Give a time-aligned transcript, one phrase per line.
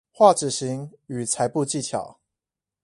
[0.15, 2.17] 畫紙型與裁布技巧